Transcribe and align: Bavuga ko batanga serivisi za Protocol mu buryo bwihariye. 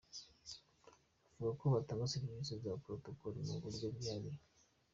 Bavuga 1.37 1.51
ko 1.59 1.65
batanga 1.73 2.11
serivisi 2.13 2.51
za 2.63 2.71
Protocol 2.85 3.33
mu 3.47 3.55
buryo 3.63 3.85
bwihariye. 3.95 4.39